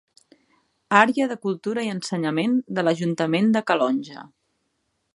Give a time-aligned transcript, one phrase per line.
[0.99, 4.29] Àrea de Cultura i Ensenyament de l'Ajuntament de Calonge.